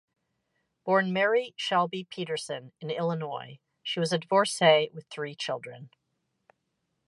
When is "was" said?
3.99-4.11